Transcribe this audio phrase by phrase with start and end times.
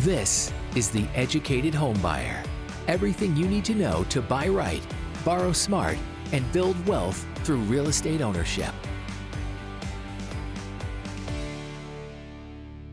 [0.00, 2.46] This is The Educated Homebuyer.
[2.86, 4.82] Everything you need to know to buy right,
[5.24, 5.96] borrow smart,
[6.32, 8.74] and build wealth through real estate ownership.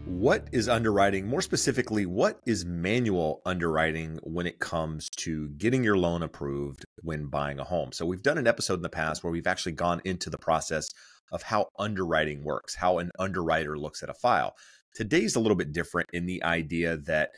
[0.06, 1.28] What is underwriting?
[1.28, 7.26] More specifically, what is manual underwriting when it comes to getting your loan approved when
[7.26, 7.92] buying a home?
[7.92, 10.90] So, we've done an episode in the past where we've actually gone into the process
[11.34, 14.56] of how underwriting works, how an underwriter looks at a file.
[14.94, 17.32] Today's a little bit different in the idea that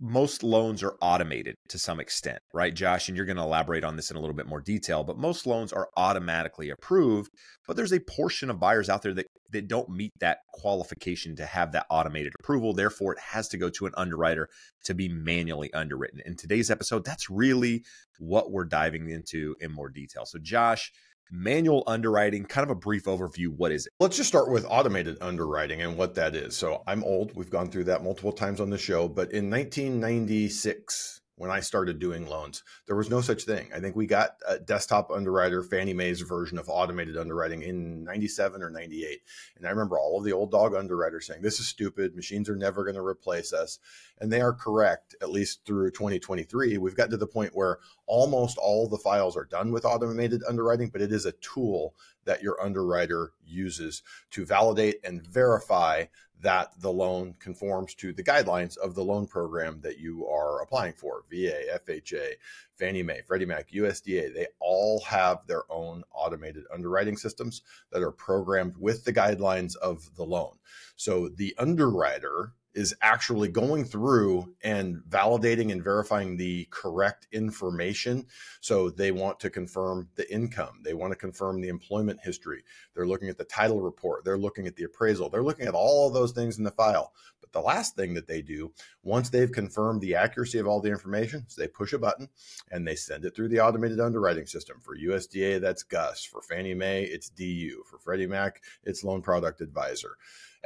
[0.00, 3.08] most loans are automated to some extent, right, Josh?
[3.08, 5.46] And you're going to elaborate on this in a little bit more detail, but most
[5.46, 7.32] loans are automatically approved.
[7.66, 11.46] But there's a portion of buyers out there that, that don't meet that qualification to
[11.46, 12.72] have that automated approval.
[12.72, 14.48] Therefore, it has to go to an underwriter
[14.84, 16.20] to be manually underwritten.
[16.24, 17.82] In today's episode, that's really
[18.18, 20.26] what we're diving into in more detail.
[20.26, 20.92] So, Josh,
[21.30, 23.48] manual underwriting, kind of a brief overview.
[23.48, 23.92] What is it?
[24.00, 26.56] Let's just start with automated underwriting and what that is.
[26.56, 27.34] So I'm old.
[27.34, 29.08] We've gone through that multiple times on the show.
[29.08, 32.64] But in 1996, when I started doing loans.
[32.86, 33.70] There was no such thing.
[33.74, 38.60] I think we got a desktop underwriter, Fannie Mae's version of automated underwriting in 97
[38.60, 39.20] or 98.
[39.56, 42.16] And I remember all of the old dog underwriters saying, this is stupid.
[42.16, 43.78] Machines are never going to replace us.
[44.20, 46.76] And they are correct, at least through 2023.
[46.76, 50.90] We've gotten to the point where almost all the files are done with automated underwriting,
[50.90, 54.02] but it is a tool that your underwriter uses
[54.32, 56.04] to validate and verify
[56.40, 60.92] that the loan conforms to the guidelines of the loan program that you are applying
[60.92, 61.24] for.
[61.30, 62.32] VA, FHA,
[62.78, 68.12] Fannie Mae, Freddie Mac, USDA, they all have their own automated underwriting systems that are
[68.12, 70.56] programmed with the guidelines of the loan.
[70.96, 78.26] So the underwriter is actually going through and validating and verifying the correct information.
[78.60, 82.64] So they want to confirm the income, they want to confirm the employment history,
[82.94, 86.06] they're looking at the title report, they're looking at the appraisal, they're looking at all
[86.06, 87.12] of those things in the file.
[87.40, 88.72] But the last thing that they do,
[89.08, 92.28] once they've confirmed the accuracy of all the information, is they push a button
[92.70, 94.78] and they send it through the automated underwriting system.
[94.80, 96.24] For USDA, that's GUS.
[96.24, 97.82] For Fannie Mae, it's DU.
[97.90, 100.16] For Freddie Mac, it's Loan Product Advisor.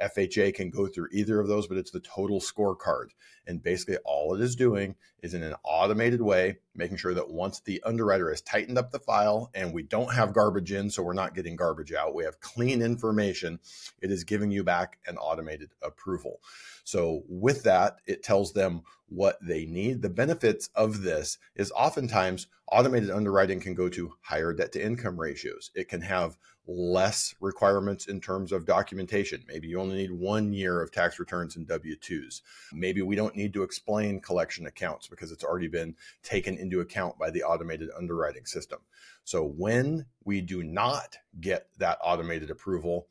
[0.03, 3.11] FHA can go through either of those, but it's the total scorecard.
[3.47, 7.61] And basically, all it is doing is in an automated way, making sure that once
[7.61, 11.13] the underwriter has tightened up the file and we don't have garbage in, so we're
[11.13, 13.59] not getting garbage out, we have clean information,
[14.01, 16.41] it is giving you back an automated approval.
[16.85, 20.03] So, with that, it tells them what they need.
[20.03, 25.21] The benefits of this is oftentimes automated underwriting can go to higher debt to income
[25.21, 25.71] ratios.
[25.75, 26.37] It can have
[26.67, 29.43] less requirements in terms of documentation.
[29.49, 32.43] Maybe you only need one year of tax returns and W 2s.
[32.73, 37.19] Maybe we don't need to explain collection accounts because it's already been taken into account
[37.19, 38.81] by the automated underwriting system.
[39.25, 43.09] So when we do not get that automated approval,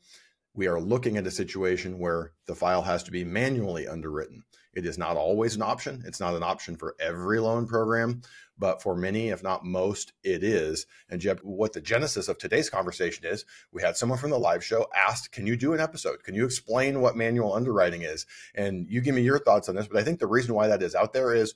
[0.54, 4.44] we are looking at a situation where the file has to be manually underwritten.
[4.74, 6.02] It is not always an option.
[6.06, 8.22] It's not an option for every loan program,
[8.62, 10.86] but for many, if not most, it is.
[11.10, 14.62] And Jeb, what the genesis of today's conversation is, we had someone from the live
[14.62, 16.22] show asked, Can you do an episode?
[16.22, 18.24] Can you explain what manual underwriting is?
[18.54, 19.88] And you give me your thoughts on this.
[19.88, 21.54] But I think the reason why that is out there is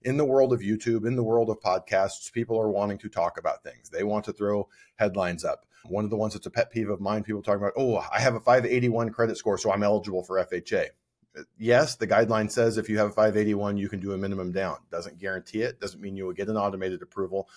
[0.00, 3.38] in the world of YouTube, in the world of podcasts, people are wanting to talk
[3.38, 3.90] about things.
[3.90, 5.66] They want to throw headlines up.
[5.84, 8.18] One of the ones that's a pet peeve of mine, people talking about, oh, I
[8.20, 10.86] have a 581 credit score, so I'm eligible for FHA
[11.58, 14.78] yes, the guideline says if you have a 581, you can do a minimum down.
[14.90, 15.80] Doesn't guarantee it.
[15.80, 17.48] Doesn't mean you will get an automated approval.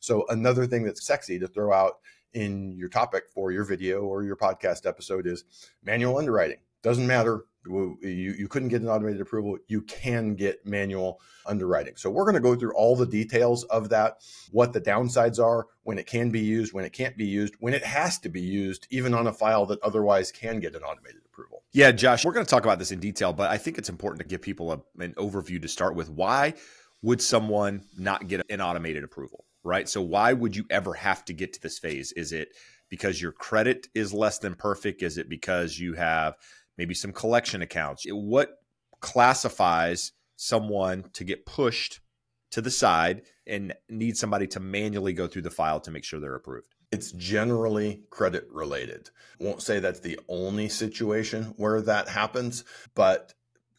[0.00, 2.00] So another thing that's sexy to throw out
[2.34, 5.44] in your topic for your video or your podcast episode is
[5.84, 6.58] manual underwriting.
[6.82, 7.44] Doesn't matter.
[7.64, 9.56] You, you couldn't get an automated approval.
[9.68, 11.94] You can get manual underwriting.
[11.96, 14.18] So we're going to go through all the details of that,
[14.50, 17.74] what the downsides are, when it can be used, when it can't be used, when
[17.74, 21.22] it has to be used, even on a file that otherwise can get an automated
[21.24, 21.62] approval.
[21.72, 24.20] Yeah, Josh, we're going to talk about this in detail, but I think it's important
[24.20, 26.10] to give people a, an overview to start with.
[26.10, 26.54] Why
[27.02, 29.44] would someone not get an automated approval?
[29.64, 29.88] Right.
[29.88, 32.10] So why would you ever have to get to this phase?
[32.12, 32.48] Is it
[32.88, 35.02] because your credit is less than perfect?
[35.02, 36.34] Is it because you have
[36.78, 38.04] maybe some collection accounts.
[38.08, 38.50] What
[39.00, 42.00] classifies someone to get pushed
[42.50, 46.20] to the side and need somebody to manually go through the file to make sure
[46.20, 46.74] they're approved?
[46.90, 49.10] It's generally credit related.
[49.40, 52.64] Won't say that's the only situation where that happens,
[52.94, 53.32] but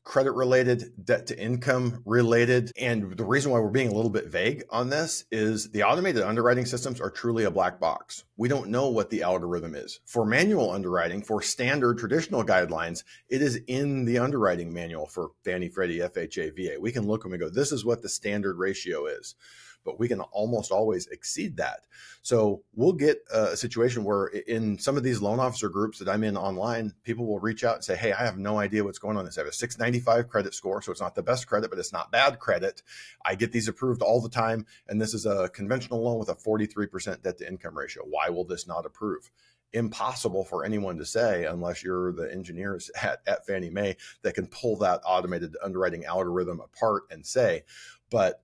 [0.03, 2.71] credit related, debt to income related.
[2.77, 6.23] And the reason why we're being a little bit vague on this is the automated
[6.23, 8.25] underwriting systems are truly a black box.
[8.35, 9.99] We don't know what the algorithm is.
[10.05, 15.69] For manual underwriting, for standard traditional guidelines, it is in the underwriting manual for Fannie,
[15.69, 16.79] Freddie, FHA, VA.
[16.79, 19.35] We can look and we go, this is what the standard ratio is.
[19.83, 21.81] But we can almost always exceed that.
[22.21, 26.23] So we'll get a situation where in some of these loan officer groups that I'm
[26.23, 29.17] in online, people will reach out and say, Hey, I have no idea what's going
[29.17, 29.25] on.
[29.25, 30.81] This I have a 695 credit score.
[30.81, 32.81] So it's not the best credit, but it's not bad credit.
[33.25, 34.65] I get these approved all the time.
[34.87, 38.03] And this is a conventional loan with a 43% debt to income ratio.
[38.03, 39.29] Why will this not approve?
[39.73, 44.47] impossible for anyone to say unless you're the engineers at, at Fannie Mae that can
[44.47, 47.63] pull that automated underwriting algorithm apart and say.
[48.09, 48.41] But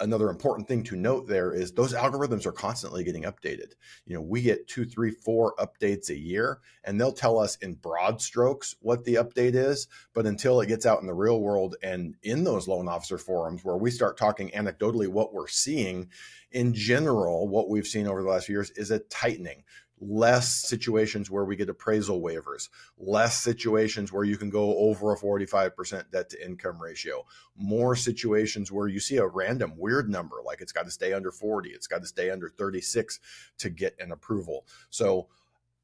[0.00, 3.72] another important thing to note there is those algorithms are constantly getting updated.
[4.06, 7.74] You know, we get two, three, four updates a year, and they'll tell us in
[7.74, 9.88] broad strokes what the update is.
[10.14, 13.64] But until it gets out in the real world and in those loan officer forums
[13.64, 16.10] where we start talking anecdotally what we're seeing,
[16.50, 19.64] in general, what we've seen over the last few years is a tightening
[20.06, 22.68] less situations where we get appraisal waivers,
[22.98, 27.24] less situations where you can go over a 45% debt to income ratio,
[27.56, 31.30] more situations where you see a random weird number, like it's got to stay under
[31.30, 33.20] 40, it's got to stay under 36
[33.58, 34.66] to get an approval.
[34.90, 35.28] So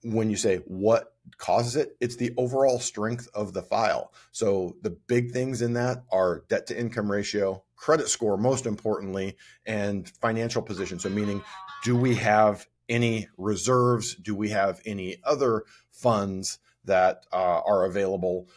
[0.02, 4.12] when you say what causes it, it's the overall strength of the file.
[4.32, 9.36] So the big things in that are debt to income ratio, credit score, most importantly,
[9.66, 10.98] and financial position.
[10.98, 11.42] So meaning,
[11.84, 14.14] do we have any reserves?
[14.16, 18.48] Do we have any other funds that uh, are available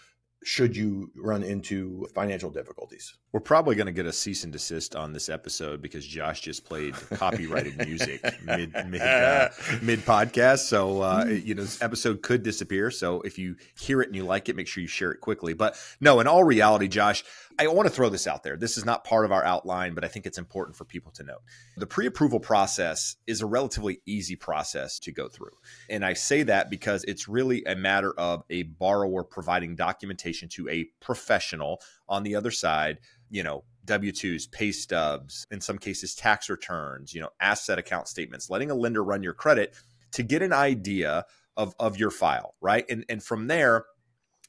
[0.44, 3.18] should you run into financial difficulties?
[3.34, 6.66] We're probably going to get a cease and desist on this episode because Josh just
[6.66, 9.50] played copyrighted music mid mid uh,
[9.82, 10.60] mid podcast.
[10.60, 12.92] So uh, you know this episode could disappear.
[12.92, 15.56] So if you hear it and you like it, make sure you share it quickly.
[15.56, 17.24] But no, in all reality, Josh,
[17.58, 18.56] I want to throw this out there.
[18.56, 21.24] This is not part of our outline, but I think it's important for people to
[21.24, 21.42] note.
[21.78, 25.58] The pre approval process is a relatively easy process to go through.
[25.90, 30.70] And I say that because it's really a matter of a borrower providing documentation to
[30.70, 31.82] a professional
[32.14, 33.00] on the other side,
[33.32, 38.08] you know, W 2s, pay stubs, in some cases, tax returns, you know, asset account
[38.08, 39.74] statements, letting a lender run your credit
[40.12, 41.26] to get an idea
[41.58, 42.86] of, of your file, right?
[42.88, 43.86] And, and from there,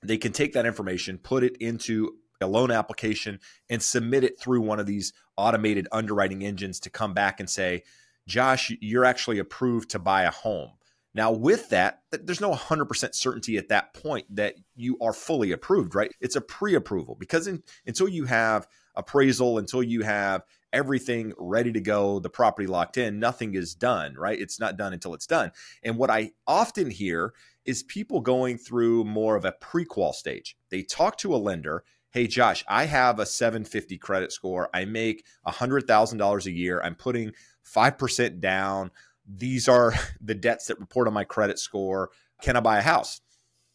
[0.03, 3.41] they can take that information, put it into a loan application
[3.71, 7.83] and submit it through one of these automated underwriting engines to come back and say,
[8.29, 10.73] Josh, you're actually approved to buy a home.
[11.15, 15.95] Now, with that, there's no 100% certainty at that point that you are fully approved,
[15.95, 16.13] right?
[16.21, 18.67] It's a pre approval because in, until you have
[18.97, 24.15] appraisal, until you have everything ready to go, the property locked in, nothing is done,
[24.15, 24.41] right?
[24.41, 25.53] It's not done until it's done.
[25.85, 27.33] And what I often hear
[27.65, 30.57] is people going through more of a prequal stage.
[30.71, 31.85] They talk to a lender
[32.15, 37.33] hey josh i have a 750 credit score i make $100000 a year i'm putting
[37.67, 38.93] 5% down
[39.26, 42.11] these are the debts that report on my credit score
[42.43, 43.21] can i buy a house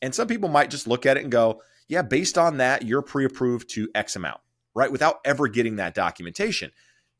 [0.02, 3.02] and some people might just look at it and go yeah based on that you're
[3.02, 4.40] pre-approved to x amount
[4.76, 6.72] right without ever getting that documentation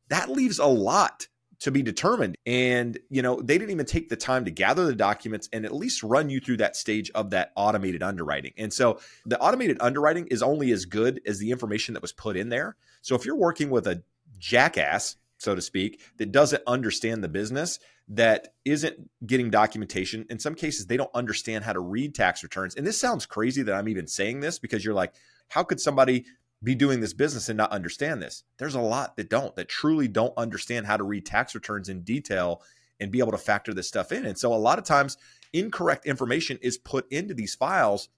[0.08, 1.26] that leaves a lot
[1.60, 2.36] to be determined.
[2.46, 5.74] And, you know, they didn't even take the time to gather the documents and at
[5.74, 8.52] least run you through that stage of that automated underwriting.
[8.56, 12.36] And so the automated underwriting is only as good as the information that was put
[12.36, 12.76] in there.
[13.02, 14.02] So if you're working with a
[14.38, 17.78] jackass, so to speak, that doesn't understand the business,
[18.10, 20.26] that isn't getting documentation.
[20.28, 22.74] In some cases, they don't understand how to read tax returns.
[22.74, 25.14] And this sounds crazy that I'm even saying this because you're like,
[25.48, 26.24] how could somebody
[26.62, 28.44] be doing this business and not understand this.
[28.58, 32.02] There's a lot that don't, that truly don't understand how to read tax returns in
[32.02, 32.62] detail
[32.98, 34.26] and be able to factor this stuff in.
[34.26, 35.16] And so a lot of times
[35.52, 38.08] incorrect information is put into these files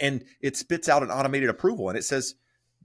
[0.00, 2.34] and, it spits out an automated approval and it says,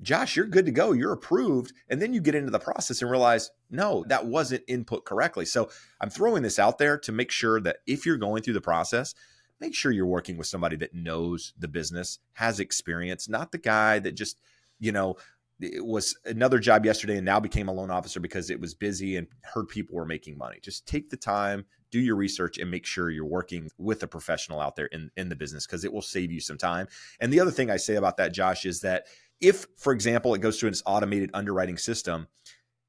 [0.02, 0.92] Josh, you're good to go.
[0.92, 1.74] You're approved.
[1.90, 5.46] And then you get into the process and realize, no, that wasn't input correctly.
[5.46, 5.70] So
[6.02, 9.16] I'm throwing this out there to make sure that if you're going through the process,
[9.60, 14.00] make sure you're working with somebody that knows the business, has experience, not the guy
[14.00, 14.38] that just
[14.80, 15.16] you know,
[15.60, 19.16] it was another job yesterday and now became a loan officer because it was busy
[19.16, 20.60] and heard people were making money.
[20.62, 24.60] Just take the time, do your research, and make sure you're working with a professional
[24.60, 26.88] out there in, in the business because it will save you some time.
[27.22, 29.06] And the other thing I say about that, Josh, is that
[29.42, 32.28] if, for example, it goes through its automated underwriting system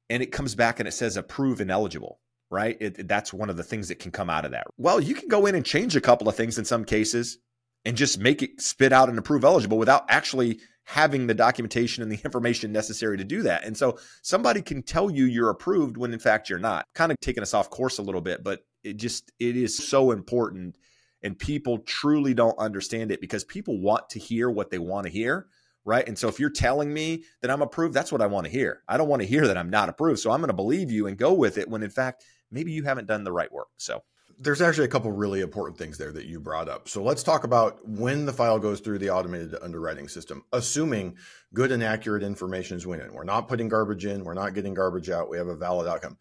[0.09, 2.77] and it comes back and it says approve ineligible, right?
[2.79, 4.67] It, that's one of the things that can come out of that.
[4.77, 7.39] Well, you can go in and change a couple of things in some cases
[7.85, 12.11] and just make it spit out and approve eligible without actually having the documentation and
[12.11, 13.65] the information necessary to do that.
[13.65, 16.85] And so somebody can tell you you're approved when in fact you're not.
[16.95, 20.11] Kind of taking us off course a little bit, but it just it is so
[20.11, 20.77] important
[21.23, 25.11] and people truly don't understand it because people want to hear what they want to
[25.11, 25.47] hear,
[25.87, 26.05] right?
[26.05, 28.83] And so if you're telling me that I'm approved, that's what I want to hear.
[28.89, 30.19] I don't want to hear that I'm not approved.
[30.19, 32.83] So I'm going to believe you and go with it when in fact maybe you
[32.83, 33.69] haven't done the right work.
[33.77, 34.03] So
[34.37, 36.89] there's actually a couple really important things there that you brought up.
[36.89, 41.15] So let's talk about when the file goes through the automated underwriting system, assuming
[41.53, 43.13] good and accurate information is winning.
[43.13, 46.17] We're not putting garbage in, we're not getting garbage out, we have a valid outcome.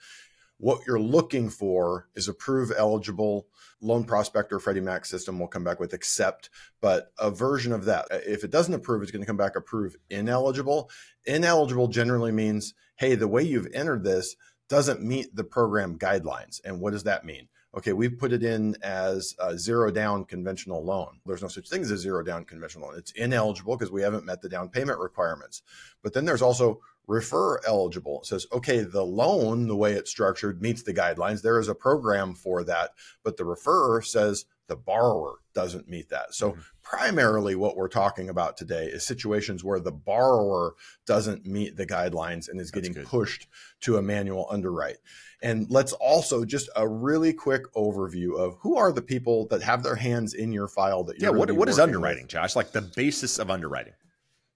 [0.59, 3.47] What you're looking for is approve eligible
[3.83, 6.49] loan prospector Freddie Mac system will come back with accept,
[6.81, 8.07] but a version of that.
[8.11, 10.91] Uh, if it doesn't approve, it's going to come back approve ineligible.
[11.27, 14.35] Ineligible generally means, hey, the way you've entered this
[14.69, 16.61] doesn't meet the program guidelines.
[16.65, 17.49] And what does that mean?
[17.77, 21.21] okay, we put it in as a zero down conventional loan.
[21.27, 22.99] There's no such thing as a zero down conventional loan.
[22.99, 25.63] It's ineligible because we haven't met the down payment requirements.
[26.03, 28.21] But then there's also refer eligible.
[28.21, 31.43] It says, okay, the loan, the way it's structured, meets the guidelines.
[31.43, 32.91] There is a program for that,
[33.23, 36.35] but the referrer says the borrower doesn't meet that.
[36.35, 36.61] So mm-hmm.
[36.83, 40.75] primarily what we're talking about today is situations where the borrower
[41.07, 43.47] doesn't meet the guidelines and is getting pushed
[43.83, 44.97] to a manual underwrite.
[45.43, 49.83] And let's also just a really quick overview of who are the people that have
[49.83, 52.31] their hands in your file that you're Yeah, what, what is underwriting, with.
[52.31, 52.57] Josh?
[52.57, 53.93] Like the basis of underwriting.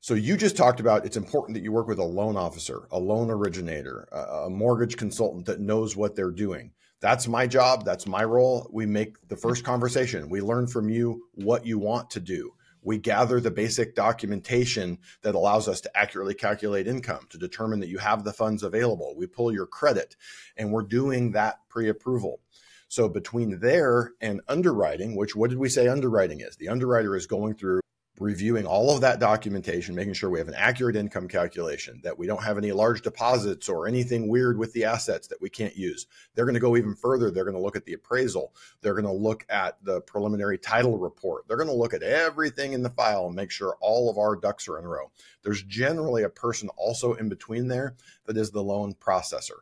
[0.02, 2.98] So you just talked about it's important that you work with a loan officer, a
[2.98, 6.72] loan originator, a mortgage consultant that knows what they're doing.
[7.00, 7.84] That's my job.
[7.84, 8.66] That's my role.
[8.72, 10.30] We make the first conversation.
[10.30, 12.54] We learn from you what you want to do.
[12.82, 17.90] We gather the basic documentation that allows us to accurately calculate income to determine that
[17.90, 19.14] you have the funds available.
[19.14, 20.16] We pull your credit
[20.56, 22.40] and we're doing that pre approval.
[22.88, 26.56] So between there and underwriting, which what did we say underwriting is?
[26.56, 27.79] The underwriter is going through
[28.20, 32.26] reviewing all of that documentation, making sure we have an accurate income calculation, that we
[32.26, 36.06] don't have any large deposits or anything weird with the assets that we can't use.
[36.34, 37.30] They're going to go even further.
[37.30, 38.54] They're going to look at the appraisal.
[38.82, 41.48] They're going to look at the preliminary title report.
[41.48, 44.36] They're going to look at everything in the file and make sure all of our
[44.36, 45.10] ducks are in a row.
[45.42, 47.96] There's generally a person also in between there
[48.26, 49.60] that is the loan processor.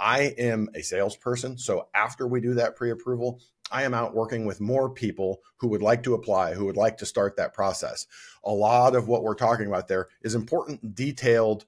[0.00, 1.58] I am a salesperson.
[1.58, 3.40] So after we do that pre approval,
[3.70, 6.98] I am out working with more people who would like to apply, who would like
[6.98, 8.06] to start that process.
[8.44, 11.64] A lot of what we're talking about there is important, detailed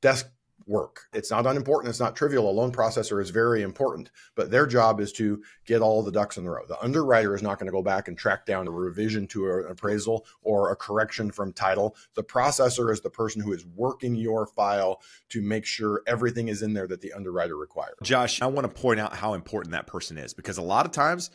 [0.00, 0.28] desk
[0.66, 1.06] work.
[1.12, 1.88] It's not unimportant.
[1.88, 2.50] It's not trivial.
[2.50, 6.36] A loan processor is very important, but their job is to get all the ducks
[6.36, 6.64] in the row.
[6.66, 9.66] The underwriter is not going to go back and track down a revision to an
[9.70, 11.96] appraisal or a correction from title.
[12.14, 16.62] The processor is the person who is working your file to make sure everything is
[16.62, 17.96] in there that the underwriter requires.
[18.02, 20.92] Josh, I want to point out how important that person is because a lot of
[20.92, 21.30] times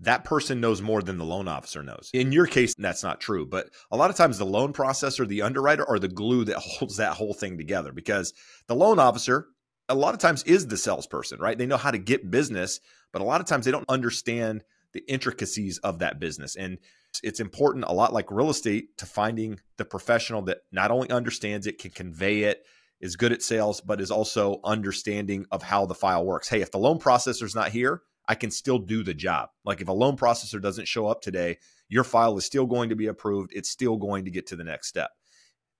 [0.00, 2.10] that person knows more than the loan officer knows.
[2.12, 5.42] In your case, that's not true, but a lot of times the loan processor, the
[5.42, 8.32] underwriter, are the glue that holds that whole thing together because
[8.66, 9.46] the loan officer,
[9.88, 11.56] a lot of times, is the salesperson, right?
[11.56, 12.80] They know how to get business,
[13.12, 16.56] but a lot of times they don't understand the intricacies of that business.
[16.56, 16.78] And
[17.22, 21.66] it's important, a lot like real estate, to finding the professional that not only understands
[21.66, 22.62] it, can convey it,
[23.00, 26.48] is good at sales, but is also understanding of how the file works.
[26.48, 29.50] Hey, if the loan processor is not here, I can still do the job.
[29.64, 32.96] Like if a loan processor doesn't show up today, your file is still going to
[32.96, 33.52] be approved.
[33.54, 35.10] It's still going to get to the next step.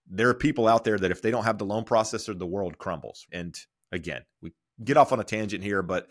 [0.09, 2.79] There are people out there that if they don't have the loan processor, the world
[2.79, 3.27] crumbles.
[3.33, 3.59] And
[3.91, 6.09] again, we get off on a tangent here, but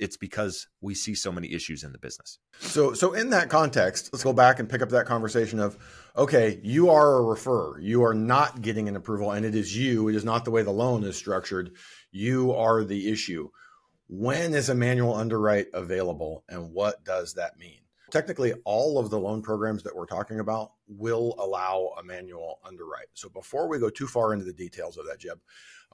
[0.00, 2.38] it's because we see so many issues in the business.
[2.60, 5.78] So so in that context, let's go back and pick up that conversation of
[6.16, 7.80] okay, you are a refer.
[7.80, 10.62] You are not getting an approval and it is you, it is not the way
[10.62, 11.72] the loan is structured.
[12.10, 13.48] You are the issue
[14.08, 17.80] when is a manual underwrite available and what does that mean?
[18.10, 23.08] Technically, all of the loan programs that we're talking about will allow a manual underwrite.
[23.12, 25.38] So before we go too far into the details of that, Jeb,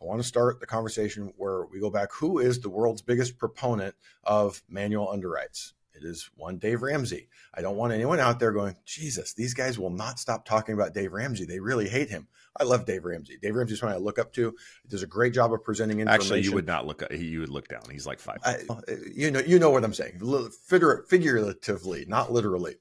[0.01, 2.13] I want to start the conversation where we go back.
[2.13, 5.73] Who is the world's biggest proponent of manual underwrites?
[5.95, 7.29] It is one Dave Ramsey.
[7.55, 10.93] I don't want anyone out there going, Jesus, these guys will not stop talking about
[10.93, 11.45] Dave Ramsey.
[11.45, 12.27] They really hate him.
[12.59, 13.37] I love Dave Ramsey.
[13.41, 14.55] Dave Ramsey is one I look up to.
[14.83, 16.21] He does a great job of presenting information.
[16.21, 17.03] Actually, you would not look.
[17.11, 17.83] You would look down.
[17.91, 18.39] He's like five.
[18.45, 18.77] I, uh,
[19.13, 20.21] you know, you know what I'm saying.
[20.69, 22.77] Figuratively, not literally.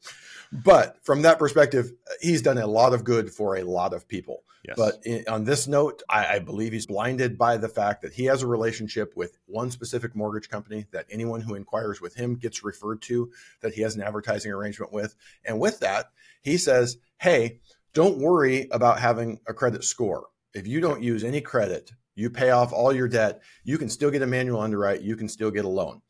[0.51, 4.07] But from that perspective, uh, he's done a lot of good for a lot of
[4.07, 4.43] people.
[4.63, 4.77] Yes.
[4.77, 8.25] But in, on this note, I, I believe he's blinded by the fact that he
[8.25, 12.63] has a relationship with one specific mortgage company that anyone who inquires with him gets
[12.63, 13.29] referred to,
[13.61, 15.15] that he has an advertising arrangement with.
[15.43, 17.59] And with that, he says, Hey,
[17.93, 20.27] don't worry about having a credit score.
[20.53, 24.11] If you don't use any credit, you pay off all your debt, you can still
[24.11, 26.01] get a manual underwrite, you can still get a loan.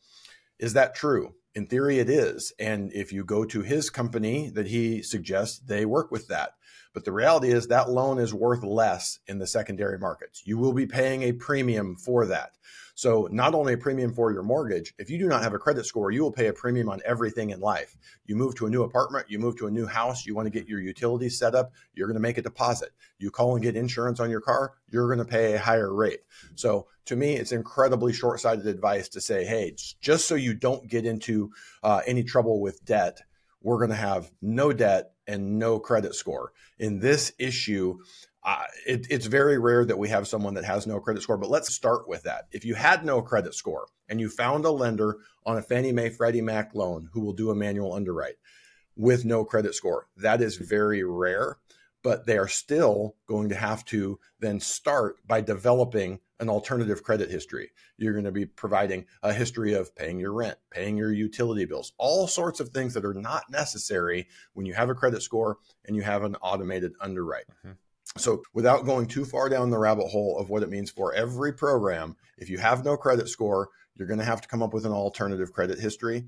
[0.60, 1.34] Is that true?
[1.56, 2.52] In theory, it is.
[2.60, 6.54] And if you go to his company that he suggests, they work with that.
[6.94, 10.44] But the reality is that loan is worth less in the secondary markets.
[10.46, 12.54] You will be paying a premium for that.
[12.96, 15.86] So, not only a premium for your mortgage, if you do not have a credit
[15.88, 17.98] score, you will pay a premium on everything in life.
[18.28, 20.52] You move to a new apartment, you move to a new house, you want to
[20.52, 22.90] get your utilities set up, you're going to make a deposit.
[23.18, 26.20] You call and get insurance on your car, you're going to pay a higher rate.
[26.54, 30.88] So, to me, it's incredibly short sighted advice to say, hey, just so you don't
[30.88, 33.22] get into uh, any trouble with debt,
[33.64, 36.52] we're going to have no debt and no credit score.
[36.80, 38.00] In this issue,
[38.44, 41.50] uh, it, it's very rare that we have someone that has no credit score, but
[41.50, 42.48] let's start with that.
[42.52, 46.10] If you had no credit score and you found a lender on a Fannie Mae
[46.10, 48.36] Freddie Mac loan who will do a manual underwrite
[48.96, 51.58] with no credit score, that is very rare,
[52.04, 57.32] but they are still going to have to then start by developing an alternative credit
[57.32, 57.72] history.
[57.98, 61.94] You're going to be providing a history of paying your rent, paying your utility bills,
[61.98, 65.96] all sorts of things that are not necessary when you have a credit score and
[65.96, 67.46] you have an automated underwrite.
[67.66, 67.72] Mm-hmm.
[68.18, 71.52] So, without going too far down the rabbit hole of what it means for every
[71.52, 74.86] program, if you have no credit score, you're going to have to come up with
[74.86, 76.26] an alternative credit history.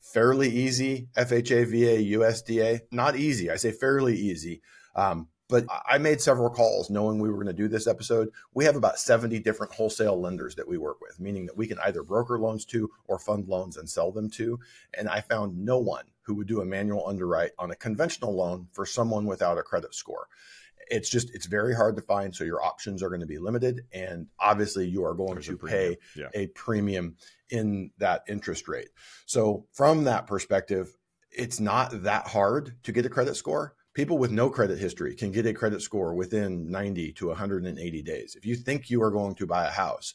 [0.00, 3.50] Fairly easy, FHA, VA, USDA, not easy.
[3.50, 4.60] I say fairly easy.
[4.94, 8.30] Um, but I made several calls knowing we were going to do this episode.
[8.54, 11.78] We have about 70 different wholesale lenders that we work with, meaning that we can
[11.80, 14.58] either broker loans to or fund loans and sell them to.
[14.96, 18.68] And I found no one who would do a manual underwrite on a conventional loan
[18.72, 20.28] for someone without a credit score
[20.90, 23.86] it's just it's very hard to find so your options are going to be limited
[23.92, 26.28] and obviously you are going There's to a pay yeah.
[26.34, 27.16] a premium
[27.50, 28.88] in that interest rate
[29.26, 30.94] so from that perspective
[31.30, 35.30] it's not that hard to get a credit score people with no credit history can
[35.32, 39.34] get a credit score within 90 to 180 days if you think you are going
[39.34, 40.14] to buy a house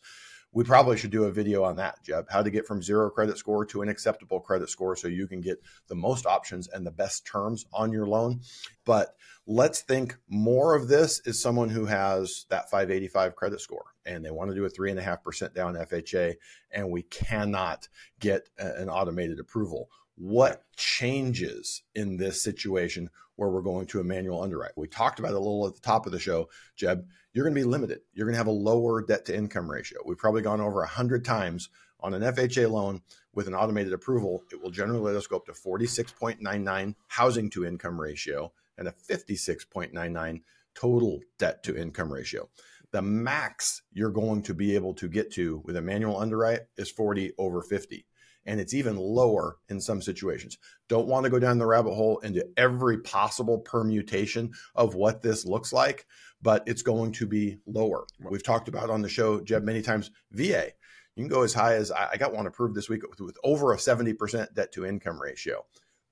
[0.52, 3.38] we probably should do a video on that, Jeb, how to get from zero credit
[3.38, 6.92] score to an acceptable credit score so you can get the most options and the
[6.92, 8.42] best terms on your loan.
[8.84, 14.26] But let's think more of this is someone who has that 585 credit score and
[14.26, 16.36] they want to do a three and a half percent down FHA
[16.72, 17.88] and we cannot
[18.20, 19.90] get an automated approval.
[20.22, 24.74] What changes in this situation where we're going to a manual underwrite?
[24.76, 27.56] We talked about it a little at the top of the show, Jeb you're going
[27.56, 28.02] to be limited.
[28.14, 30.00] You're going to have a lower debt to income ratio.
[30.06, 33.02] We've probably gone over 100 times on an FHA loan
[33.34, 34.44] with an automated approval.
[34.52, 38.92] It will generally let us go up to 46.99 housing to income ratio and a
[38.92, 40.42] 56.99
[40.74, 42.50] total debt to income ratio.
[42.92, 46.90] The max you're going to be able to get to with a manual underwrite is
[46.90, 48.06] 40 over 50
[48.50, 50.58] and it's even lower in some situations.
[50.88, 55.46] Don't want to go down the rabbit hole into every possible permutation of what this
[55.46, 56.08] looks like,
[56.42, 58.08] but it's going to be lower.
[58.20, 60.72] We've talked about on the show, Jeb, many times VA.
[61.16, 63.72] You can go as high as I got one approved this week with, with over
[63.72, 65.64] a 70% debt to income ratio.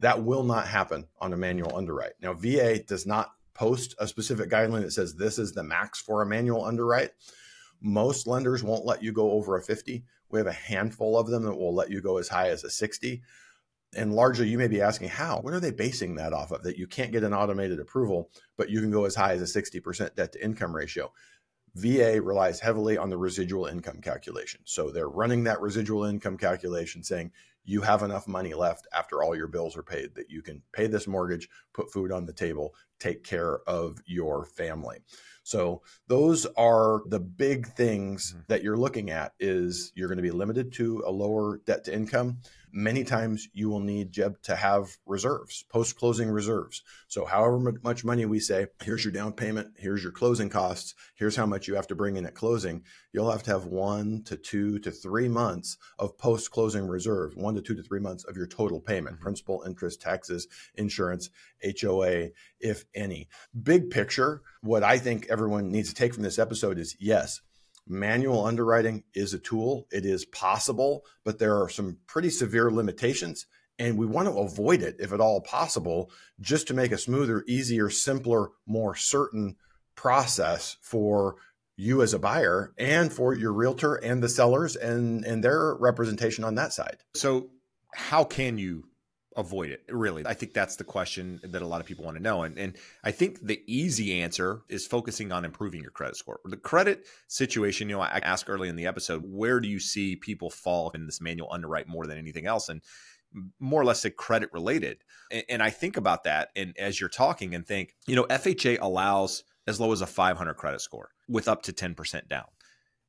[0.02, 2.14] That will not happen on a manual underwrite.
[2.22, 6.22] Now, VA does not post a specific guideline that says this is the max for
[6.22, 7.14] a manual underwrite.
[7.82, 11.44] Most lenders won't let you go over a 50 we have a handful of them
[11.44, 13.22] that will let you go as high as a 60.
[13.96, 15.40] And largely, you may be asking, how?
[15.40, 16.64] What are they basing that off of?
[16.64, 19.62] That you can't get an automated approval, but you can go as high as a
[19.62, 21.12] 60% debt to income ratio.
[21.76, 24.62] VA relies heavily on the residual income calculation.
[24.66, 27.32] So they're running that residual income calculation saying
[27.68, 30.88] you have enough money left after all your bills are paid that you can pay
[30.88, 35.00] this mortgage, put food on the table, take care of your family.
[35.44, 38.42] So those are the big things mm-hmm.
[38.48, 41.94] that you're looking at is you're going to be limited to a lower debt to
[41.94, 42.40] income
[42.72, 46.84] many times you will need Jeb to have reserves, post closing reserves.
[47.08, 51.36] So, however much money we say, here's your down payment, here's your closing costs, here's
[51.36, 54.38] how much you have to bring in at closing, you'll have to have one to
[54.38, 58.36] two to three months of post closing reserves, one to two to three months of
[58.36, 59.24] your total payment, mm-hmm.
[59.24, 61.30] principal, interest, taxes, insurance,
[61.82, 63.28] HOA, if any.
[63.64, 67.42] Big picture, what I think everyone needs to take from this episode is yes,
[67.90, 69.88] manual underwriting is a tool.
[69.92, 73.46] It is possible, but there are some pretty severe limitations.
[73.80, 77.44] And we want to avoid it if at all possible, just to make a smoother,
[77.48, 79.56] easier, simpler, more certain
[79.96, 81.36] process for
[81.76, 86.44] you as a buyer and for your realtor and the sellers and and their representation
[86.44, 86.98] on that side.
[87.14, 87.50] So
[87.94, 88.88] how can you
[89.38, 90.26] avoid it really.
[90.26, 92.76] I think that's the question that a lot of people want to know and, and
[93.04, 96.40] i think the easy answer is focusing on improving your credit score.
[96.44, 100.16] The credit situation you know i asked early in the episode where do you see
[100.16, 102.68] people fall in this manual underwrite more than anything else?
[102.68, 102.82] And
[103.60, 105.04] more or less a credit related.
[105.32, 108.78] And, and i think about that and as you're talking and think you know fha
[108.82, 112.46] allows as low as a 500 credit score with up to 10% down.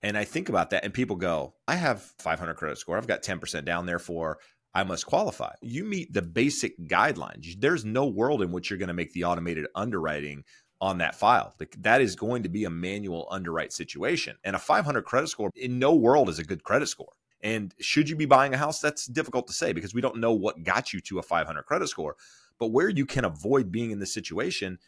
[0.02, 2.96] And I think about that, and people go, I have 500 credit score.
[2.96, 4.38] I've got 10% down, therefore
[4.74, 5.52] I must qualify.
[5.62, 7.58] You meet the basic guidelines.
[7.58, 10.44] There's no world in which you're going to make the automated underwriting
[10.80, 11.54] on that file.
[11.78, 14.36] That is going to be a manual underwrite situation.
[14.44, 17.12] And a 500 credit score in no world is a good credit score.
[17.40, 18.80] And should you be buying a house?
[18.80, 21.88] That's difficult to say because we don't know what got you to a 500 credit
[21.88, 22.16] score.
[22.58, 24.78] But where you can avoid being in this situation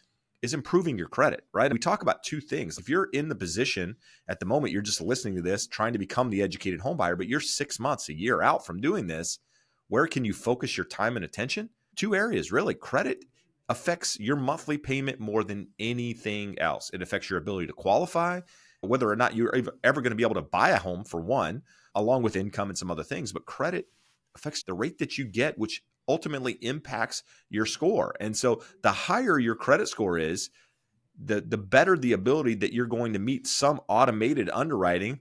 [0.42, 1.72] is improving your credit, right?
[1.72, 2.78] We talk about two things.
[2.78, 5.98] If you're in the position at the moment, you're just listening to this, trying to
[5.98, 9.38] become the educated home buyer, but you're six months, a year out from doing this,
[9.90, 11.68] where can you focus your time and attention?
[11.96, 12.74] Two areas, really.
[12.74, 13.24] Credit
[13.68, 16.90] affects your monthly payment more than anything else.
[16.94, 18.40] It affects your ability to qualify,
[18.80, 19.52] whether or not you're
[19.84, 21.62] ever going to be able to buy a home, for one,
[21.94, 23.32] along with income and some other things.
[23.32, 23.86] But credit
[24.36, 28.14] affects the rate that you get, which ultimately impacts your score.
[28.20, 30.50] And so the higher your credit score is,
[31.22, 35.20] the the better the ability that you're going to meet some automated underwriting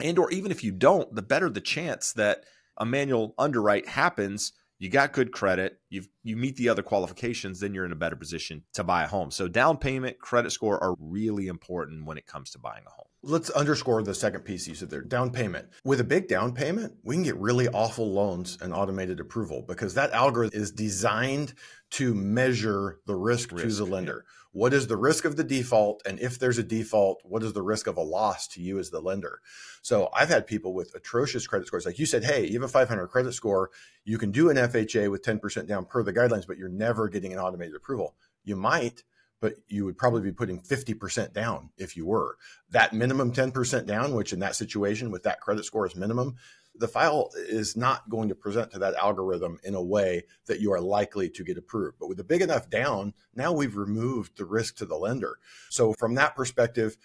[0.00, 2.44] and or even if you don't, the better the chance that
[2.76, 7.72] a manual underwrite happens you got good credit, you you meet the other qualifications, then
[7.72, 9.30] you're in a better position to buy a home.
[9.30, 13.06] So down payment, credit score are really important when it comes to buying a home.
[13.22, 15.68] Let's underscore the second piece you said there, down payment.
[15.84, 19.94] With a big down payment, we can get really awful loans and automated approval because
[19.94, 21.54] that algorithm is designed
[21.92, 24.24] to measure the risk, risk to the lender.
[24.52, 26.02] What is the risk of the default?
[26.06, 28.90] And if there's a default, what is the risk of a loss to you as
[28.90, 29.40] the lender?
[29.82, 31.84] So I've had people with atrocious credit scores.
[31.84, 33.70] Like you said, hey, you have a 500 credit score.
[34.04, 37.32] You can do an FHA with 10% down per the guidelines, but you're never getting
[37.32, 38.14] an automated approval.
[38.44, 39.04] You might,
[39.40, 42.36] but you would probably be putting 50% down if you were.
[42.70, 46.36] That minimum 10% down, which in that situation with that credit score is minimum,
[46.74, 50.72] the file is not going to present to that algorithm in a way that you
[50.72, 51.98] are likely to get approved.
[51.98, 55.38] But with a big enough down, now we've removed the risk to the lender.
[55.68, 56.96] So from that perspective,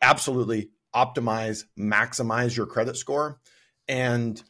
[0.00, 3.40] absolutely optimize, maximize your credit score.
[3.88, 4.42] And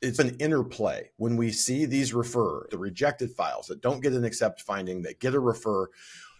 [0.00, 4.24] it's an interplay when we see these refer the rejected files that don't get an
[4.24, 5.88] accept finding that get a refer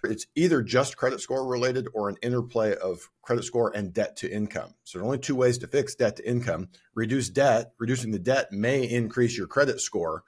[0.04, 4.30] it's either just credit score related or an interplay of credit score and debt to
[4.30, 4.74] income.
[4.84, 6.68] So there are only two ways to fix debt to income.
[6.94, 10.24] Reduce debt, reducing the debt may increase your credit score,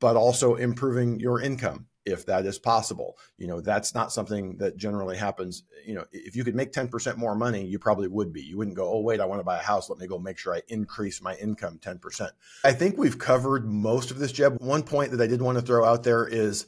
[0.00, 3.16] but also improving your income if that is possible.
[3.38, 5.64] You know, that's not something that generally happens.
[5.86, 8.42] You know, if you could make 10% more money, you probably would be.
[8.42, 9.88] You wouldn't go, oh, wait, I want to buy a house.
[9.88, 12.30] Let me go make sure I increase my income 10%.
[12.64, 14.60] I think we've covered most of this, Jeb.
[14.60, 16.66] One point that I did want to throw out there is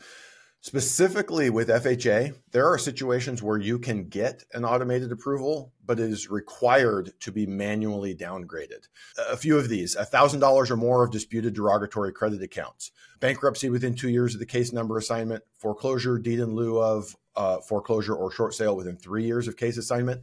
[0.64, 6.08] Specifically with FHA, there are situations where you can get an automated approval, but it
[6.08, 8.88] is required to be manually downgraded.
[9.30, 14.08] A few of these $1,000 or more of disputed derogatory credit accounts, bankruptcy within two
[14.08, 18.54] years of the case number assignment, foreclosure, deed in lieu of uh, foreclosure or short
[18.54, 20.22] sale within three years of case assignment.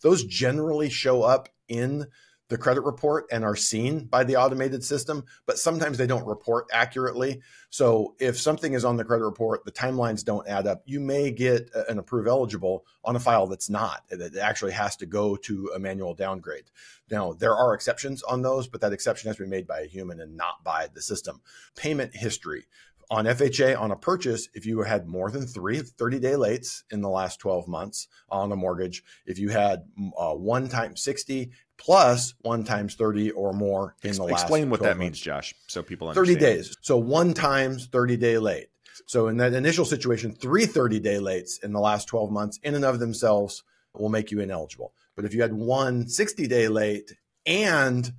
[0.00, 2.06] Those generally show up in
[2.48, 6.66] the credit report and are seen by the automated system, but sometimes they don't report
[6.72, 7.40] accurately.
[7.70, 11.30] So if something is on the credit report, the timelines don't add up, you may
[11.30, 15.72] get an approve eligible on a file that's not, that actually has to go to
[15.74, 16.64] a manual downgrade.
[17.10, 19.86] Now, there are exceptions on those, but that exception has to be made by a
[19.86, 21.40] human and not by the system.
[21.74, 22.66] Payment history
[23.12, 27.02] on FHA on a purchase, if you had more than three 30 day lates in
[27.02, 29.84] the last 12 months on a mortgage, if you had
[30.18, 31.50] uh, one time 60
[31.82, 35.00] plus one times 30 or more in the last Explain what that months.
[35.00, 36.40] means, Josh, so people understand.
[36.40, 36.76] 30 days.
[36.80, 38.68] So one times 30 day late.
[39.06, 42.74] So in that initial situation, three 30 day lates in the last 12 months in
[42.74, 43.64] and of themselves
[43.94, 44.94] will make you ineligible.
[45.16, 47.12] But if you had one 60 day late
[47.44, 48.12] and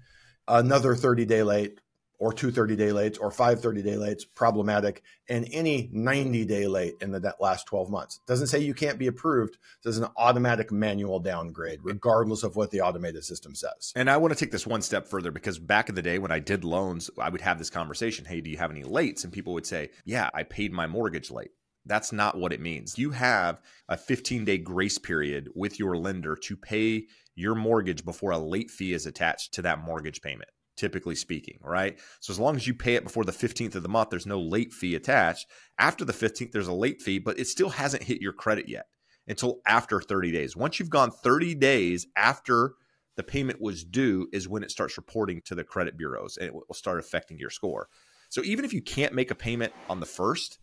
[0.47, 1.79] another 30 day late
[2.23, 6.67] or two 30 day lates or five 30 day lates problematic and any 90 day
[6.67, 8.21] late in the last 12 months.
[8.25, 9.57] Doesn't say you can't be approved.
[9.83, 13.91] There's an automatic manual downgrade regardless of what the automated system says.
[13.97, 16.31] And i want to take this one step further because back in the day when
[16.31, 19.25] i did loans i would have this conversation hey do you have any lates?
[19.25, 21.51] And people would say yeah i paid my mortgage late.
[21.85, 22.97] That's not what it means.
[22.97, 28.31] You have a 15 day grace period with your lender to pay your mortgage before
[28.31, 31.99] a late fee is attached to that mortgage payment typically speaking, right?
[32.19, 34.39] So as long as you pay it before the 15th of the month, there's no
[34.39, 35.47] late fee attached.
[35.77, 38.87] After the 15th, there's a late fee, but it still hasn't hit your credit yet
[39.27, 40.55] until after 30 days.
[40.55, 42.73] Once you've gone 30 days after
[43.15, 46.53] the payment was due is when it starts reporting to the credit bureaus and it
[46.53, 47.87] will start affecting your score.
[48.29, 50.57] So even if you can't make a payment on the first,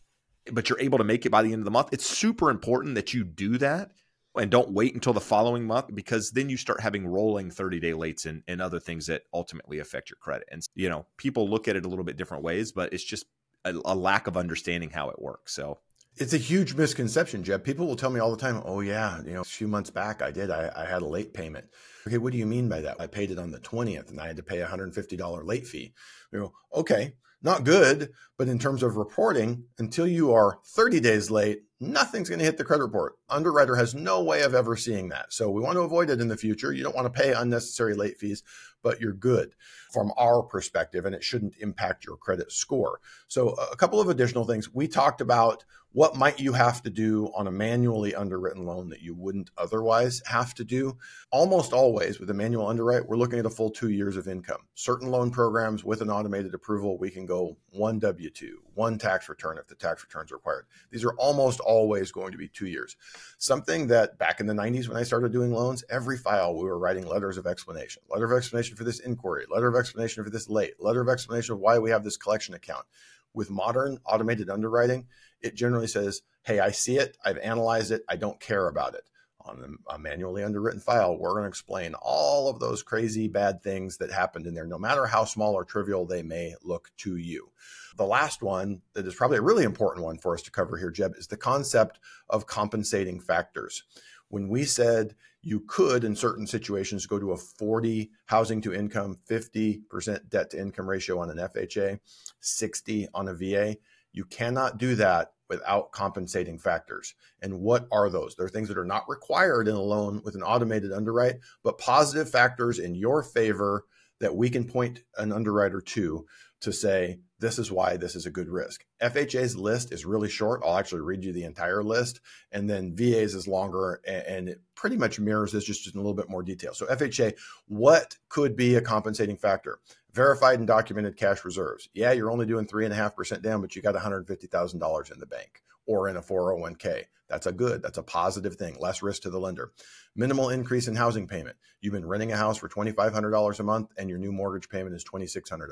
[0.53, 2.97] but you're able to make it by the end of the month, it's super important
[2.97, 3.93] that you do that
[4.37, 7.93] and don't wait until the following month because then you start having rolling 30 day
[7.93, 10.49] lates and, and other things that ultimately affect your credit.
[10.51, 13.27] And, you know, people look at it a little bit different ways, but it's just
[13.65, 15.55] a, a lack of understanding how it works.
[15.55, 15.79] So,
[16.17, 17.65] it's a huge misconception, Jeb.
[17.65, 20.23] People will tell me all the time, oh, yeah, you know, a few months back
[20.23, 21.67] I did, I, I had a late payment.
[22.07, 23.01] Okay, what do you mean by that?
[23.01, 25.95] I paid it on the 20th and I had to pay a $150 late fee.
[26.33, 31.31] You know, okay, not good, but in terms of reporting, until you are 30 days
[31.31, 33.15] late, nothing's going to hit the credit report.
[33.29, 35.33] Underwriter has no way of ever seeing that.
[35.33, 36.73] So we want to avoid it in the future.
[36.73, 38.43] You don't want to pay unnecessary late fees,
[38.83, 39.55] but you're good
[39.93, 43.01] from our perspective, and it shouldn't impact your credit score.
[43.29, 44.73] So a couple of additional things.
[44.73, 49.03] We talked about what might you have to do on a manually underwritten loan that
[49.03, 50.97] you wouldn't otherwise have to do?
[51.33, 54.61] Almost always with a manual underwrite, we're looking at a full two years of income.
[54.75, 59.29] Certain loan programs with an automated approval, we can go one W 2, one tax
[59.29, 60.67] return if the tax return's required.
[60.91, 62.97] These are almost always going to be two years.
[63.39, 66.79] Something that back in the 90s when I started doing loans, every file we were
[66.79, 70.49] writing letters of explanation, letter of explanation for this inquiry, letter of explanation for this
[70.49, 72.87] late, letter of explanation of why we have this collection account.
[73.35, 75.07] With modern automated underwriting,
[75.41, 77.17] it generally says, Hey, I see it.
[77.25, 78.03] I've analyzed it.
[78.09, 79.05] I don't care about it.
[79.47, 83.97] On a manually underwritten file, we're going to explain all of those crazy bad things
[83.97, 87.51] that happened in there, no matter how small or trivial they may look to you.
[87.97, 90.91] The last one that is probably a really important one for us to cover here,
[90.91, 93.83] Jeb, is the concept of compensating factors.
[94.29, 99.19] When we said you could, in certain situations, go to a 40 housing to income,
[99.29, 101.99] 50% debt to income ratio on an FHA,
[102.41, 103.77] 60 on a VA,
[104.13, 107.15] you cannot do that without compensating factors.
[107.43, 108.37] And what are those?
[108.37, 111.79] There are things that are not required in a loan with an automated underwrite, but
[111.79, 113.85] positive factors in your favor
[114.21, 116.27] that we can point an underwriter to
[116.61, 118.85] to say, this is why this is a good risk.
[119.03, 120.61] FHA's list is really short.
[120.65, 122.21] I'll actually read you the entire list.
[122.53, 126.15] And then VA's is longer and it pretty much mirrors this just in a little
[126.15, 126.75] bit more detail.
[126.75, 127.35] So, FHA,
[127.67, 129.79] what could be a compensating factor?
[130.13, 131.89] verified and documented cash reserves.
[131.95, 135.21] Yeah, you're only doing three and a half percent down, but you got $150,000 in
[135.21, 137.05] the bank or in a 401k.
[137.29, 139.71] That's a good, that's a positive thing, less risk to the lender.
[140.17, 141.57] Minimal increase in housing payment.
[141.81, 145.05] You've been renting a house for $2,500 a month and your new mortgage payment is
[145.05, 145.69] $2,600.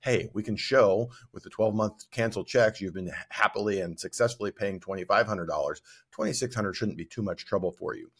[0.00, 4.52] Hey, we can show with the 12 month canceled checks, you've been happily and successfully
[4.52, 5.46] paying $2,500.
[5.46, 8.10] 2,600 shouldn't be too much trouble for you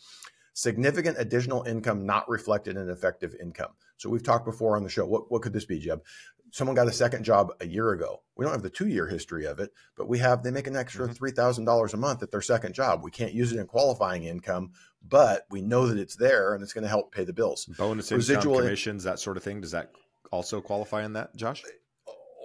[0.53, 3.73] significant additional income not reflected in effective income.
[3.97, 5.07] So we've talked before on the show.
[5.07, 6.03] What, what could this be, Jeb?
[6.53, 8.23] Someone got a second job a year ago.
[8.37, 10.77] We don't have the two year history of it, but we have, they make an
[10.77, 11.25] extra mm-hmm.
[11.25, 13.03] $3,000 a month at their second job.
[13.03, 14.73] We can't use it in qualifying income,
[15.07, 17.67] but we know that it's there and it's going to help pay the bills.
[17.67, 19.61] Bonus residual commissions, that sort of thing.
[19.61, 19.93] Does that
[20.31, 21.63] also qualify in that, Josh?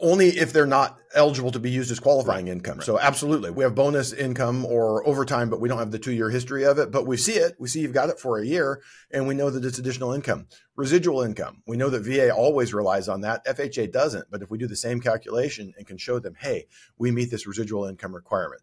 [0.01, 2.51] Only if they're not eligible to be used as qualifying right.
[2.51, 2.77] income.
[2.77, 2.85] Right.
[2.85, 6.29] So absolutely, we have bonus income or overtime, but we don't have the two year
[6.29, 6.91] history of it.
[6.91, 7.55] But we see it.
[7.59, 8.81] We see you've got it for a year,
[9.11, 10.47] and we know that it's additional income.
[10.75, 11.61] Residual income.
[11.65, 13.45] We know that VA always relies on that.
[13.45, 14.29] FHA doesn't.
[14.29, 17.47] But if we do the same calculation and can show them, hey, we meet this
[17.47, 18.61] residual income requirement,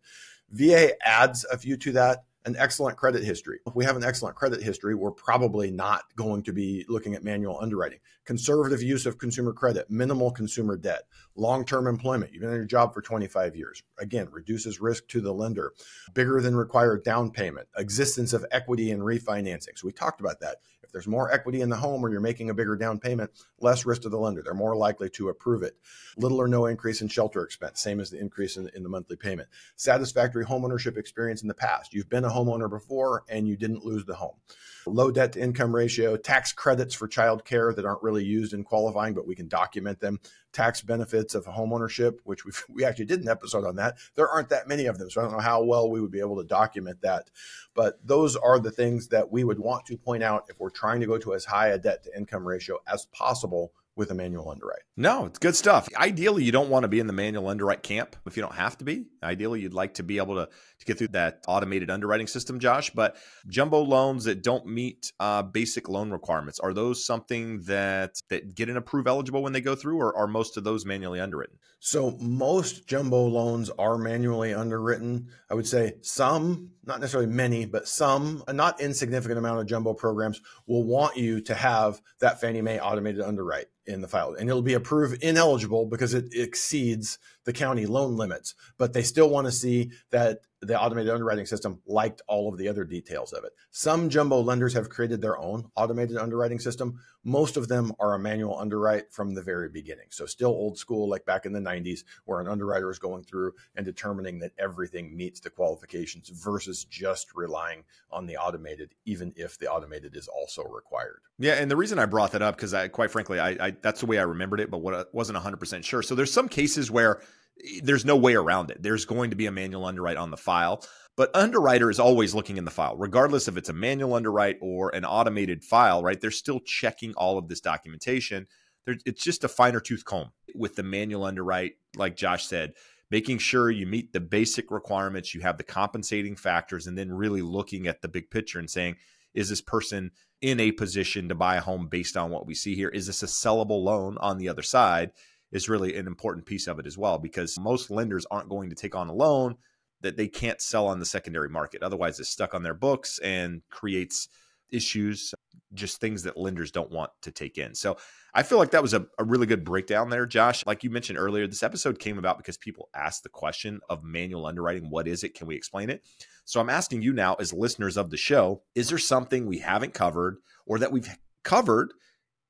[0.51, 3.61] VA adds a few to that an excellent credit history.
[3.67, 7.23] If we have an excellent credit history, we're probably not going to be looking at
[7.23, 7.99] manual underwriting.
[8.25, 11.03] Conservative use of consumer credit, minimal consumer debt,
[11.37, 12.33] long term employment.
[12.33, 13.83] You've been in your job for 25 years.
[13.99, 15.73] Again, reduces risk to the lender.
[16.15, 19.77] Bigger than required down payment, existence of equity and refinancing.
[19.77, 20.59] So we talked about that.
[20.93, 24.03] There's more equity in the home or you're making a bigger down payment, less risk
[24.03, 24.43] to the lender.
[24.43, 25.77] They're more likely to approve it.
[26.17, 29.17] Little or no increase in shelter expense, same as the increase in, in the monthly
[29.17, 29.49] payment.
[29.77, 31.95] Satisfactory homeownership experience in the past.
[31.95, 34.37] You've been a homeowner before and you didn't lose the home.
[34.87, 38.65] Low debt to income ratio, tax credits for child care that aren't really used in
[38.65, 40.21] qualifying, but we can document them.
[40.53, 43.97] Tax benefits of homeownership, which we we actually did an episode on that.
[44.15, 46.21] There aren't that many of them, so I don't know how well we would be
[46.21, 47.31] able to document that.
[47.75, 51.01] But those are the things that we would want to point out if we're trying
[51.01, 54.51] to go to as high a debt to income ratio as possible with a manual
[54.51, 54.81] underwrite.
[54.97, 55.89] No, it's good stuff.
[55.97, 58.77] Ideally, you don't want to be in the manual underwrite camp if you don't have
[58.79, 59.07] to be.
[59.23, 62.91] Ideally, you'd like to be able to, to get through that automated underwriting system, Josh.
[62.91, 63.17] But
[63.49, 68.71] jumbo loans that don't meet uh, basic loan requirements, are those something that, that get
[68.71, 71.59] an approve eligible when they go through, or are most of those manually underwritten?
[71.81, 75.29] So, most jumbo loans are manually underwritten.
[75.51, 79.93] I would say some, not necessarily many, but some, a not insignificant amount of jumbo
[79.93, 84.49] programs will want you to have that Fannie Mae automated underwrite in the file and
[84.49, 89.47] it'll be approved ineligible because it exceeds the county loan limits but they still want
[89.47, 93.53] to see that the automated underwriting system liked all of the other details of it.
[93.73, 97.01] Some jumbo lenders have created their own automated underwriting system.
[97.25, 100.07] Most of them are a manual underwrite from the very beginning.
[100.11, 103.55] So, still old school, like back in the 90s, where an underwriter is going through
[103.75, 109.59] and determining that everything meets the qualifications versus just relying on the automated, even if
[109.59, 111.23] the automated is also required.
[111.39, 111.55] Yeah.
[111.55, 114.07] And the reason I brought that up, because I, quite frankly, I, I, that's the
[114.07, 116.03] way I remembered it, but what I wasn't 100% sure.
[116.03, 117.21] So, there's some cases where
[117.65, 118.83] Eh, there's no way around it.
[118.83, 120.85] There's going to be a manual underwrite on the file,
[121.17, 124.95] but underwriter is always looking in the file, regardless if it's a manual underwrite or
[124.95, 126.21] an automated file, right?
[126.21, 128.47] They're still checking all of this documentation.
[128.87, 132.73] there, it's just a finer tooth comb with the manual underwrite, like Josh said,
[133.11, 137.43] making sure you meet the basic requirements, you have the compensating factors, and then really
[137.43, 138.97] looking at the big picture and saying,
[139.35, 142.75] is this person in a position to buy a home based on what we see
[142.75, 142.89] here?
[142.89, 145.13] Is this a sellable loan on the other side?
[145.53, 148.77] Is really an important piece of it as well, because most lenders aren't going to
[148.77, 149.57] take on a loan
[150.01, 151.83] that they can't sell on the secondary market.
[151.83, 154.29] Otherwise, it's stuck on their books and creates
[154.73, 155.35] issues,
[155.75, 157.75] just things that lenders don't want to take in.
[157.75, 157.97] So
[158.35, 160.65] I feel like that was a, a, really good breakdown there, Josh.
[160.67, 164.47] Like you mentioned earlier, this episode came about because people asked the question of manual
[164.47, 165.35] underwriting what is it?
[165.35, 166.03] Can we explain it?
[166.45, 169.95] So I'm asking you now, as listeners of the show, is there something we haven't
[169.95, 171.09] covered or that we've
[171.45, 171.93] covered?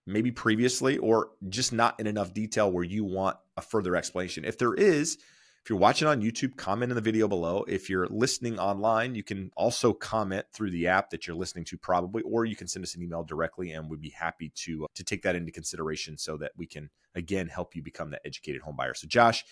[0.06, 4.44] Maybe previously, or just not in enough detail where you want a further explanation.
[4.44, 5.18] If there is,
[5.62, 7.64] if you're watching on YouTube, comment in the video below.
[7.68, 11.78] If you're listening online, you can also comment through the app that you're listening to
[11.78, 15.04] probably, or you can send us an email directly and we'd be happy to, to
[15.04, 18.74] take that into consideration so that we can, again, help you become that educated home
[18.74, 18.94] buyer.
[18.94, 19.44] So Josh,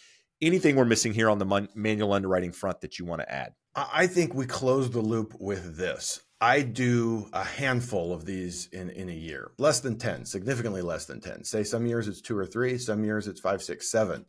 [0.43, 3.53] anything we're missing here on the manual underwriting front that you want to add?
[3.77, 6.21] I think we close the loop with this.
[6.43, 11.05] I do a handful of these in, in a year, less than 10, significantly less
[11.05, 11.45] than 10.
[11.45, 14.25] Say some years it's two or three, some years it's five, six, seven.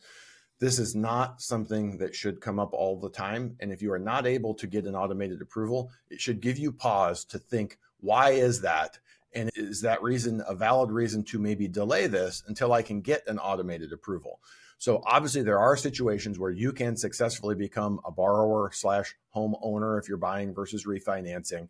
[0.60, 3.56] This is not something that should come up all the time.
[3.62, 6.74] And if you are not able to get an automated approval, it should give you
[6.74, 9.00] pause to think, why is that?
[9.34, 13.26] And is that reason a valid reason to maybe delay this until I can get
[13.28, 14.41] an automated approval?
[14.80, 20.10] So obviously there are situations where you can successfully become a borrower slash homeowner if
[20.10, 21.69] you're buying versus refinancing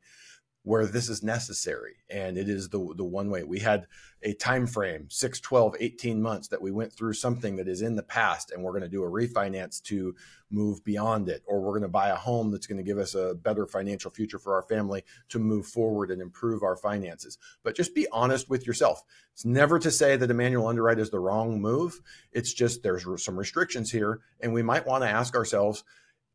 [0.63, 3.43] where this is necessary and it is the the one way.
[3.43, 3.88] We had
[4.21, 7.95] a time frame 6 12 18 months that we went through something that is in
[7.95, 10.13] the past and we're going to do a refinance to
[10.52, 13.15] move beyond it or we're going to buy a home that's going to give us
[13.15, 17.39] a better financial future for our family to move forward and improve our finances.
[17.63, 19.04] But just be honest with yourself.
[19.34, 22.00] It's never to say that a manual underwrite is the wrong move.
[22.32, 25.84] It's just there's some restrictions here and we might want to ask ourselves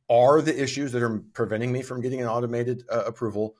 [0.09, 3.57] are the issues that are preventing me from getting an automated uh, approval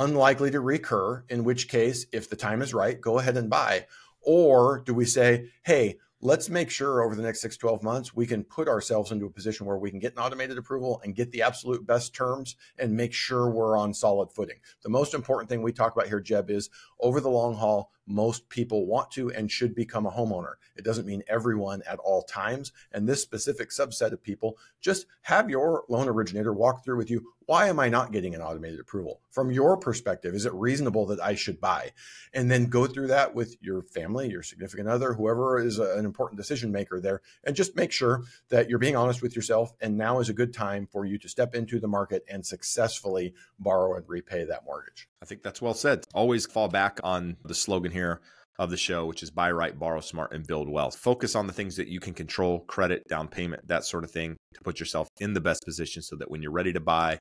[0.00, 3.86] unlikely to recur, in which case, if the time is right, go ahead and buy?
[4.22, 8.26] Or do we say, hey, let's make sure over the next six, 12 months, we
[8.26, 11.30] can put ourselves into a position where we can get an automated approval and get
[11.32, 14.56] the absolute best terms and make sure we're on solid footing.
[14.82, 18.48] The most important thing we talk about here, Jeb, is over the long haul, most
[18.48, 20.54] people want to and should become a homeowner.
[20.76, 22.72] It doesn't mean everyone at all times.
[22.92, 27.24] And this specific subset of people, just have your loan originator walk through with you
[27.50, 29.22] why am I not getting an automated approval?
[29.32, 31.90] From your perspective, is it reasonable that I should buy?
[32.32, 36.04] And then go through that with your family, your significant other, whoever is a, an
[36.04, 39.72] important decision maker there, and just make sure that you're being honest with yourself.
[39.80, 43.34] And now is a good time for you to step into the market and successfully
[43.58, 45.09] borrow and repay that mortgage.
[45.22, 46.04] I think that's well said.
[46.14, 48.20] Always fall back on the slogan here
[48.58, 50.96] of the show, which is buy right, borrow smart, and build wealth.
[50.96, 54.36] Focus on the things that you can control credit, down payment, that sort of thing
[54.54, 57.18] to put yourself in the best position so that when you're ready to buy,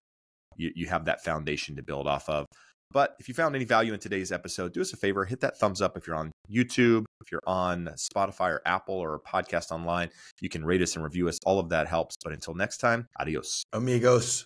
[0.57, 2.45] you, you have that foundation to build off of.
[2.91, 5.59] But if you found any value in today's episode, do us a favor, hit that
[5.59, 10.09] thumbs up if you're on YouTube, if you're on Spotify or Apple or podcast online.
[10.41, 11.37] You can rate us and review us.
[11.45, 12.15] All of that helps.
[12.23, 13.63] But until next time, adios.
[13.73, 14.45] Amigos.